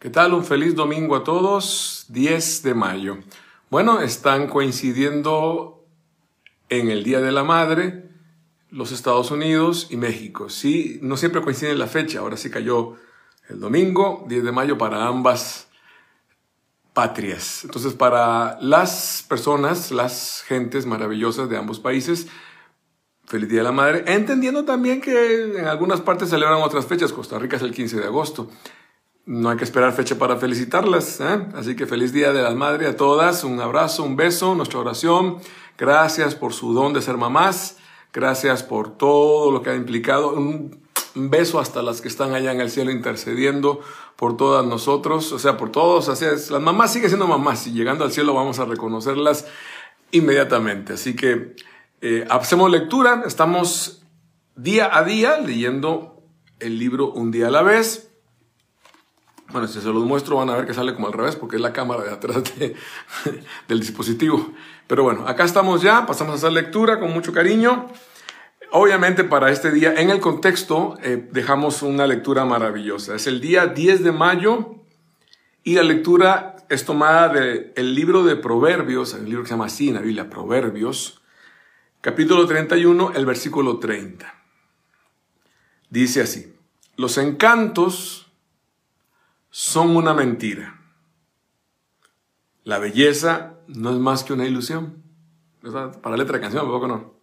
[0.00, 0.32] ¿Qué tal?
[0.32, 3.18] Un feliz domingo a todos, 10 de mayo.
[3.68, 5.84] Bueno, están coincidiendo
[6.70, 8.08] en el Día de la Madre
[8.70, 10.48] los Estados Unidos y México.
[10.48, 12.94] Sí, no siempre coincide la fecha, ahora sí cayó
[13.50, 15.68] el domingo, 10 de mayo, para ambas
[16.94, 17.64] patrias.
[17.64, 22.26] Entonces, para las personas, las gentes maravillosas de ambos países,
[23.26, 27.38] feliz Día de la Madre, entendiendo también que en algunas partes celebran otras fechas, Costa
[27.38, 28.48] Rica es el 15 de agosto
[29.30, 31.20] no hay que esperar fecha para felicitarlas.
[31.20, 31.46] ¿eh?
[31.54, 33.44] Así que feliz Día de las Madres a todas.
[33.44, 35.38] Un abrazo, un beso, nuestra oración.
[35.78, 37.76] Gracias por su don de ser mamás.
[38.12, 40.32] Gracias por todo lo que ha implicado.
[40.32, 40.82] Un
[41.14, 43.78] beso hasta las que están allá en el cielo intercediendo
[44.16, 46.08] por todas nosotros, o sea, por todos.
[46.08, 46.50] Así es.
[46.50, 49.46] Las mamás siguen siendo mamás y llegando al cielo vamos a reconocerlas
[50.10, 50.94] inmediatamente.
[50.94, 51.54] Así que
[52.00, 53.22] eh, hacemos lectura.
[53.24, 54.02] Estamos
[54.56, 56.24] día a día leyendo
[56.58, 58.09] el libro Un día a la vez.
[59.52, 61.62] Bueno, si se los muestro van a ver que sale como al revés porque es
[61.62, 62.42] la cámara de atrás
[63.68, 64.52] del dispositivo.
[64.86, 67.88] Pero bueno, acá estamos ya, pasamos a hacer lectura con mucho cariño.
[68.72, 73.16] Obviamente para este día, en el contexto, eh, dejamos una lectura maravillosa.
[73.16, 74.76] Es el día 10 de mayo
[75.64, 79.88] y la lectura es tomada del libro de Proverbios, el libro que se llama así
[79.88, 81.20] en la Biblia, Proverbios,
[82.00, 84.32] capítulo 31, el versículo 30.
[85.90, 86.54] Dice así,
[86.96, 88.29] los encantos
[89.50, 90.80] son una mentira.
[92.64, 95.02] La belleza no es más que una ilusión.
[96.02, 97.14] Para letra de canción, tampoco no.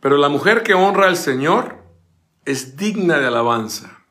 [0.00, 1.78] Pero la mujer que honra al Señor
[2.44, 4.04] es digna de alabanza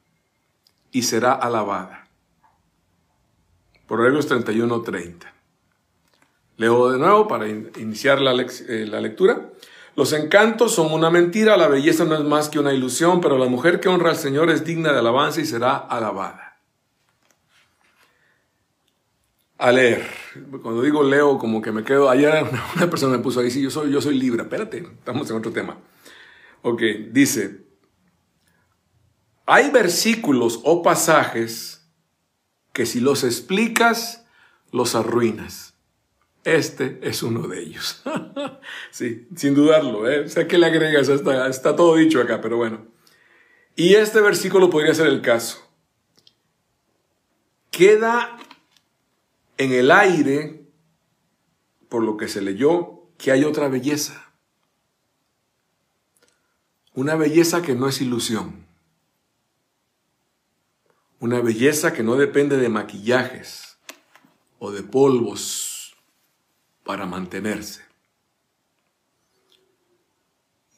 [0.92, 2.08] y será alabada.
[3.88, 5.34] Proverbios 31, 30.
[6.58, 9.50] Leo de nuevo para iniciar la, eh, la lectura.
[9.98, 13.48] Los encantos son una mentira, la belleza no es más que una ilusión, pero la
[13.48, 16.60] mujer que honra al Señor es digna de alabanza y será alabada.
[19.58, 20.08] A leer.
[20.62, 22.12] Cuando digo leo, como que me quedo.
[22.12, 24.44] Ayer una persona me puso ahí, sí, yo soy, yo soy Libra.
[24.44, 25.80] Espérate, estamos en otro tema.
[26.62, 27.66] Ok, dice:
[29.48, 31.90] Hay versículos o pasajes
[32.72, 34.28] que si los explicas,
[34.72, 35.74] los arruinas.
[36.48, 38.02] Este es uno de ellos.
[38.92, 40.10] sí, sin dudarlo.
[40.10, 40.30] ¿eh?
[40.30, 42.88] Sé que le agregas, está todo dicho acá, pero bueno.
[43.76, 45.70] Y este versículo podría ser el caso.
[47.70, 48.38] Queda
[49.58, 50.64] en el aire,
[51.90, 54.32] por lo que se leyó, que hay otra belleza.
[56.94, 58.66] Una belleza que no es ilusión.
[61.20, 63.80] Una belleza que no depende de maquillajes
[64.60, 65.67] o de polvos
[66.88, 67.82] para mantenerse.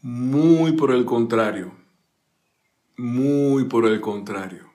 [0.02, 1.72] Muy por el contrario,
[2.97, 4.74] muy por el contrario.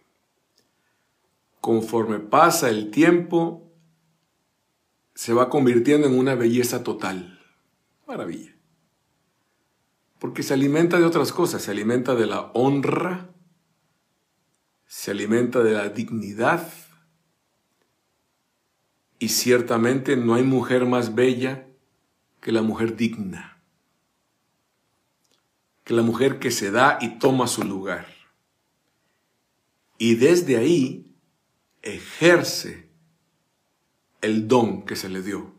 [1.61, 3.73] Conforme pasa el tiempo,
[5.15, 7.41] se va convirtiendo en una belleza total.
[8.07, 8.55] Maravilla.
[10.21, 13.35] Porque se alimenta de otras cosas, se alimenta de la honra,
[14.87, 16.71] se alimenta de la dignidad,
[19.25, 21.67] y ciertamente no hay mujer más bella
[22.43, 23.59] que la mujer digna,
[25.83, 28.07] que la mujer que se da y toma su lugar.
[29.97, 31.11] Y desde ahí
[31.81, 32.91] ejerce
[34.21, 35.55] el don que se le dio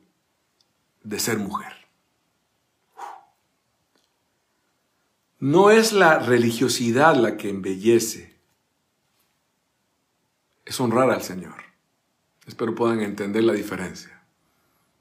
[1.04, 1.74] de ser mujer.
[5.40, 8.40] No es la religiosidad la que embellece,
[10.66, 11.75] es honrar al Señor.
[12.45, 14.23] Espero puedan entender la diferencia.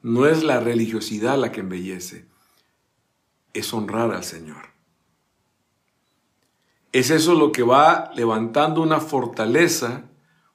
[0.02, 2.26] No es la religiosidad la que embellece,
[3.52, 4.74] es honrar al Señor.
[6.92, 10.04] Es eso lo que va levantando una fortaleza,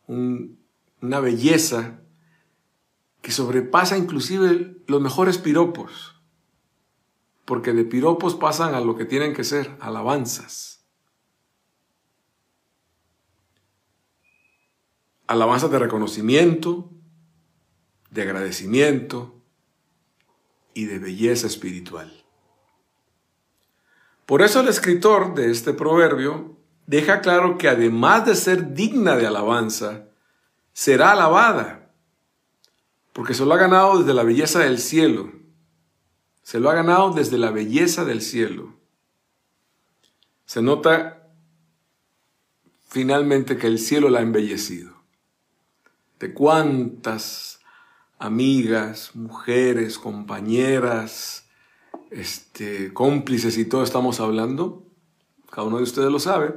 [0.08, 2.00] una belleza
[3.22, 6.16] que sobrepasa inclusive los mejores piropos,
[7.46, 10.79] porque de piropos pasan a lo que tienen que ser, alabanzas.
[15.30, 16.90] Alabanzas de reconocimiento,
[18.10, 19.40] de agradecimiento
[20.74, 22.26] y de belleza espiritual.
[24.26, 29.28] Por eso el escritor de este proverbio deja claro que además de ser digna de
[29.28, 30.08] alabanza,
[30.74, 31.92] será alabada,
[33.14, 35.32] porque se lo ha ganado desde la belleza del cielo,
[36.42, 38.80] se lo ha ganado desde la belleza del cielo.
[40.46, 41.28] Se nota
[42.88, 44.99] finalmente que el cielo la ha embellecido
[46.20, 47.62] de cuántas
[48.20, 51.48] amigas, mujeres, compañeras,
[52.12, 54.86] este, cómplices y todo estamos hablando.
[55.50, 56.54] Cada uno de ustedes lo sabe.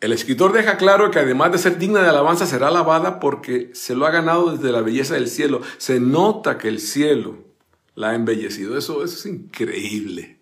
[0.00, 3.96] el escritor deja claro que además de ser digna de alabanza, será alabada porque se
[3.96, 5.62] lo ha ganado desde la belleza del cielo.
[5.78, 7.38] Se nota que el cielo
[7.96, 8.78] la ha embellecido.
[8.78, 10.38] Eso, eso es increíble.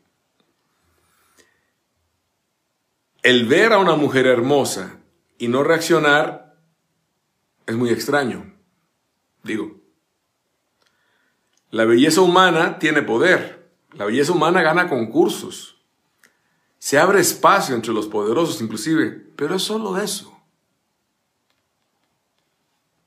[3.23, 4.99] El ver a una mujer hermosa
[5.39, 6.57] y no reaccionar
[7.67, 8.55] es muy extraño.
[9.43, 9.81] Digo,
[11.71, 13.71] la belleza humana tiene poder.
[13.93, 15.83] La belleza humana gana concursos.
[16.79, 20.39] Se abre espacio entre los poderosos inclusive, pero es solo eso.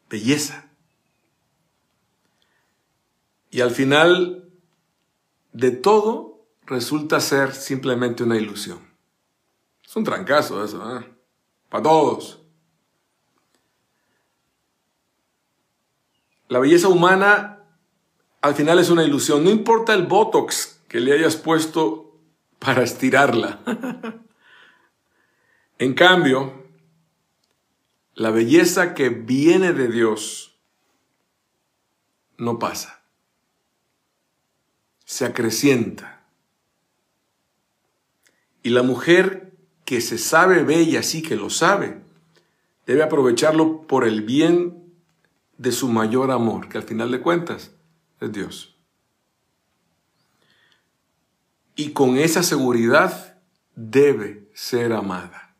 [0.10, 0.70] Belleza.
[3.52, 4.50] Y al final
[5.54, 8.80] de todo resulta ser simplemente una ilusión.
[9.86, 11.17] Es un trancazo eso, ¿eh?
[11.70, 12.42] Para todos.
[16.48, 17.58] La belleza humana
[18.42, 19.44] al final es una ilusión.
[19.44, 22.20] No importa el botox que le hayas puesto
[22.60, 23.60] para estirarla.
[25.80, 26.66] en cambio,
[28.14, 30.58] la belleza que viene de Dios
[32.38, 33.04] no pasa.
[35.06, 36.26] Se acrecienta.
[38.64, 39.47] Y la mujer
[39.88, 42.02] que se sabe bella, sí que lo sabe,
[42.86, 44.84] debe aprovecharlo por el bien
[45.58, 47.72] de su mayor amor, que al final de cuentas
[48.20, 48.76] es Dios.
[51.78, 53.40] Y con esa seguridad
[53.78, 55.56] debe ser amada.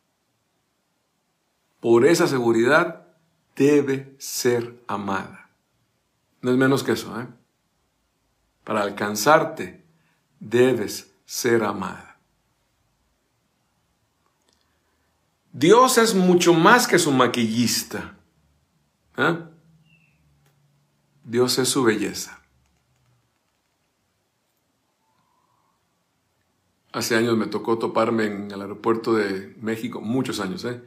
[1.80, 3.08] Por esa seguridad
[3.56, 5.52] debe ser amada.
[6.42, 7.28] No es menos que eso, ¿eh?
[8.66, 9.86] Para alcanzarte
[10.42, 12.17] debes ser amada.
[15.52, 18.18] Dios es mucho más que su maquillista.
[19.18, 19.38] ¿eh?
[21.24, 22.42] Dios es su belleza.
[26.92, 30.82] Hace años me tocó toparme en el aeropuerto de México, muchos años, ¿eh?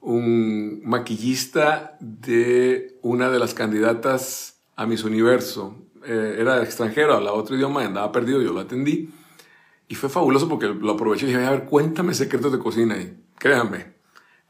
[0.00, 5.76] un maquillista de una de las candidatas a Miss Universo.
[6.04, 9.10] Eh, era extranjero, hablaba otro idioma, andaba perdido, yo lo atendí.
[9.88, 12.96] Y fue fabuloso porque lo aproveché y dije, a ver, cuéntame secretos de cocina.
[12.96, 13.94] Y créanme,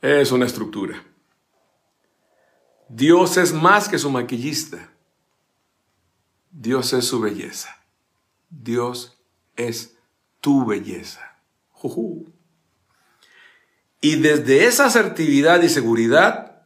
[0.01, 1.03] es una estructura.
[2.89, 4.93] Dios es más que su maquillista.
[6.51, 7.85] Dios es su belleza.
[8.49, 9.19] Dios
[9.57, 9.97] es
[10.41, 11.37] tu belleza.
[14.01, 16.63] Y desde esa asertividad y seguridad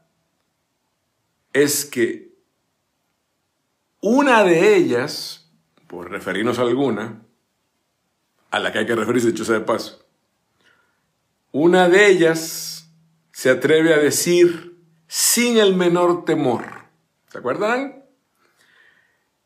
[1.53, 2.31] es que
[4.01, 5.51] una de ellas,
[5.87, 7.23] por referirnos a alguna,
[8.51, 10.05] a la que hay que referirse, dicho sea de paso,
[11.53, 12.91] una de ellas
[13.33, 14.77] se atreve a decir
[15.09, 16.65] sin el menor temor.
[17.29, 18.05] ¿Se acuerdan?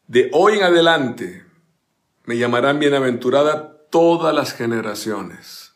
[0.07, 1.45] De hoy en adelante
[2.25, 5.75] me llamarán bienaventurada todas las generaciones.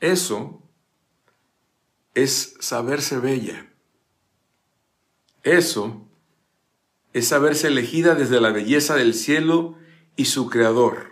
[0.00, 0.62] Eso
[2.14, 3.72] es saberse bella.
[5.42, 6.06] Eso
[7.12, 9.76] es saberse elegida desde la belleza del cielo
[10.16, 11.11] y su creador.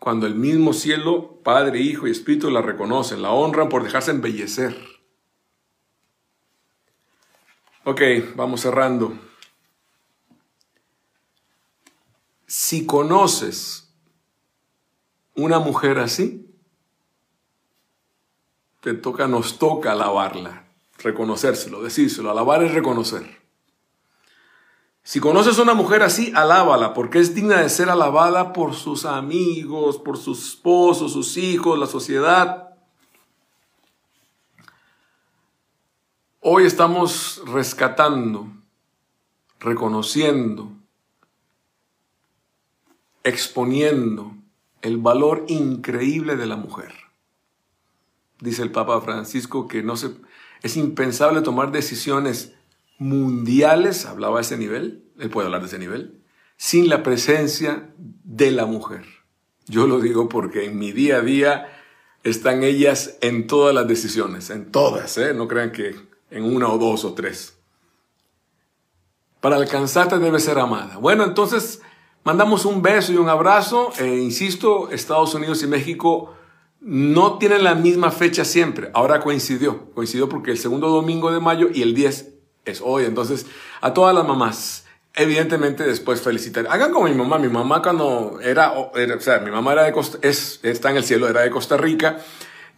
[0.00, 4.74] Cuando el mismo cielo, Padre, Hijo y Espíritu la reconocen, la honran por dejarse embellecer.
[7.84, 8.00] Ok,
[8.34, 9.12] vamos cerrando.
[12.46, 13.92] Si conoces
[15.34, 16.50] una mujer así,
[18.80, 20.64] te toca, nos toca alabarla,
[20.96, 22.30] reconocérselo, decírselo.
[22.30, 23.39] Alabar es reconocer.
[25.02, 29.98] Si conoces una mujer así, alábala, porque es digna de ser alabada por sus amigos,
[29.98, 32.74] por sus esposos, sus hijos, la sociedad.
[36.40, 38.48] Hoy estamos rescatando,
[39.58, 40.72] reconociendo,
[43.24, 44.34] exponiendo
[44.82, 46.94] el valor increíble de la mujer.
[48.38, 49.94] Dice el Papa Francisco que no
[50.62, 52.54] es impensable tomar decisiones
[53.00, 56.20] mundiales, hablaba a ese nivel, él puede hablar de ese nivel,
[56.58, 59.06] sin la presencia de la mujer.
[59.66, 61.66] Yo lo digo porque en mi día a día
[62.24, 65.32] están ellas en todas las decisiones, en todas, ¿eh?
[65.32, 65.96] no crean que
[66.30, 67.56] en una o dos o tres.
[69.40, 70.98] Para alcanzarte debe ser amada.
[70.98, 71.80] Bueno, entonces
[72.22, 73.92] mandamos un beso y un abrazo.
[73.98, 76.34] E insisto, Estados Unidos y México
[76.80, 78.90] no tienen la misma fecha siempre.
[78.92, 79.90] Ahora coincidió.
[79.94, 82.29] Coincidió porque el segundo domingo de mayo y el 10
[82.64, 83.04] es hoy.
[83.04, 83.46] Entonces,
[83.80, 86.66] a todas las mamás, evidentemente después felicitar.
[86.68, 87.38] Hagan como mi mamá.
[87.38, 91.04] Mi mamá cuando era, o sea, mi mamá era de Costa, es, está en el
[91.04, 92.18] cielo, era de Costa Rica.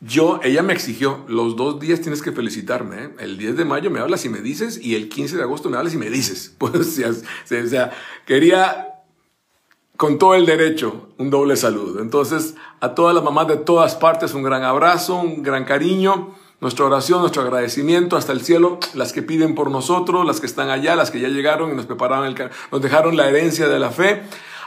[0.01, 3.05] Yo, ella me exigió, los dos días tienes que felicitarme.
[3.05, 3.11] ¿eh?
[3.21, 5.77] El 10 de mayo me hablas y me dices, y el 15 de agosto me
[5.77, 6.55] hablas y me dices.
[6.59, 7.93] Pues, o sea,
[8.27, 8.89] quería
[9.97, 12.01] con todo el derecho, un doble saludo.
[12.01, 16.87] Entonces, a todas las mamás de todas partes, un gran abrazo, un gran cariño, nuestra
[16.87, 20.95] oración, nuestro agradecimiento hasta el cielo, las que piden por nosotros, las que están allá,
[20.95, 24.23] las que ya llegaron y nos prepararon, el, nos dejaron la herencia de la fe.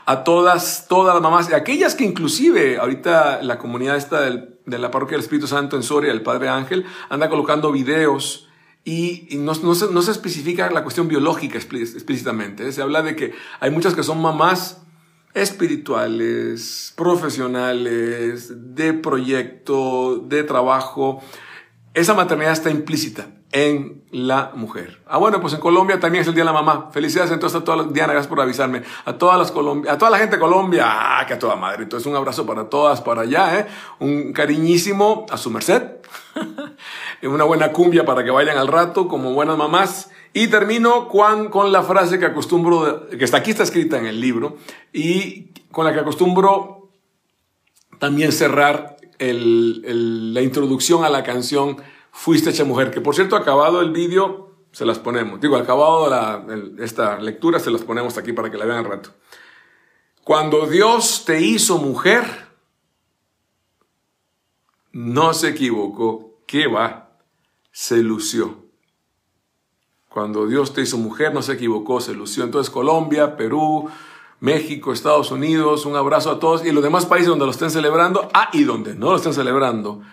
[0.06, 4.92] A todas, todas las mamás, y aquellas que inclusive ahorita la comunidad esta de la
[4.92, 8.48] parroquia del Espíritu Santo en Soria, el Padre Ángel, anda colocando videos
[8.84, 12.72] y, no, no, se, no, se, especifica la cuestión biológica explícitamente.
[12.72, 14.84] Se habla de que hay muchas que son mamás
[15.34, 21.24] espirituales, profesionales, de proyecto, de trabajo.
[21.96, 25.02] Esa maternidad está implícita en la mujer.
[25.08, 26.90] Ah, bueno, pues en Colombia también es el Día de la Mamá.
[26.92, 28.84] Felicidades entonces a todas las, Diana, gracias por avisarme.
[29.06, 31.84] A todas las Colombia, a toda la gente de Colombia, ah, que a toda madre.
[31.84, 33.68] Entonces un abrazo para todas, para allá, ¿eh?
[34.00, 35.84] Un cariñísimo a su merced.
[37.24, 40.10] una buena cumbia para que vayan al rato como buenas mamás.
[40.34, 44.20] Y termino con, con la frase que acostumbro, que está aquí está escrita en el
[44.20, 44.58] libro,
[44.92, 46.90] y con la que acostumbro
[48.00, 51.78] también cerrar la introducción a la canción
[52.18, 55.42] Fuiste hecha mujer, que por cierto, acabado el vídeo, se las ponemos.
[55.42, 56.10] Digo, acabado
[56.80, 59.10] esta lectura, se las ponemos aquí para que la vean al rato.
[60.24, 62.24] Cuando Dios te hizo mujer,
[64.94, 66.40] no se equivocó.
[66.48, 67.18] ¿Qué va?
[67.74, 68.64] Se lució.
[70.08, 72.46] Cuando Dios te hizo mujer, no se equivocó, se lució.
[72.46, 73.90] Entonces Colombia, Perú,
[74.46, 78.30] México, Estados Unidos, un abrazo a todos y los demás países donde lo estén celebrando,
[78.32, 80.04] ah, y donde no lo estén celebrando.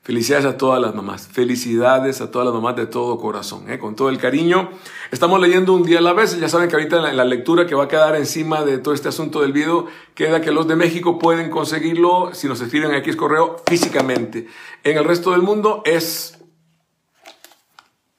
[0.00, 3.78] Felicidades a todas las mamás, felicidades a todas las mamás de todo corazón, ¿eh?
[3.78, 4.70] con todo el cariño.
[5.10, 7.74] Estamos leyendo un día a la vez, ya saben que ahorita en la, lectura que
[7.74, 11.18] va a quedar encima de todo este asunto del video, queda que los de México
[11.18, 14.48] pueden conseguirlo si nos escriben aquí es correo físicamente.
[14.84, 16.38] En el resto del mundo es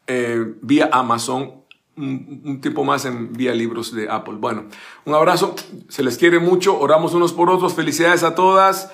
[0.06, 1.63] eh, vía Amazon,
[1.98, 4.36] un, un, tipo más en vía libros de Apple.
[4.38, 4.66] Bueno,
[5.06, 5.56] un abrazo,
[5.90, 8.92] se les quiere mucho, oramos unos por otros, felicidades a todas.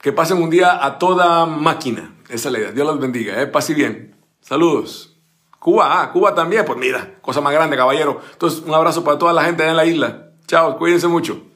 [0.00, 2.14] Que pasen un día a toda máquina.
[2.28, 2.72] Esa es la idea.
[2.72, 3.40] Dios los bendiga.
[3.40, 3.46] ¿eh?
[3.46, 4.14] Pase bien.
[4.42, 5.16] Saludos.
[5.58, 6.66] Cuba, ah, Cuba también.
[6.66, 8.20] Pues mira, cosa más grande, caballero.
[8.32, 10.32] Entonces, un abrazo para toda la gente en la isla.
[10.46, 11.53] Chao, cuídense mucho.